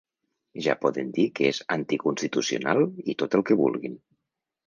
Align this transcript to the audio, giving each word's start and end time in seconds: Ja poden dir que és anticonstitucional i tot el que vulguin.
Ja 0.67 0.73
poden 0.85 1.09
dir 1.17 1.25
que 1.39 1.45
és 1.49 1.59
anticonstitucional 1.75 2.83
i 3.13 3.17
tot 3.23 3.37
el 3.41 3.47
que 3.51 3.61
vulguin. 3.63 4.01